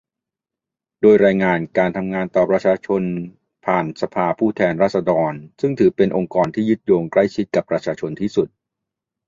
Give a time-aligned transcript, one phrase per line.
[1.01, 3.01] โดยรายงานการทำงานต่อประชาชน
[3.65, 8.47] ผ่านสภาผู้แทนราษฎร ซึ่งถือเป็นองค์กรที่ยึดโยงใกล้ชิดกับประชาชนที่สุด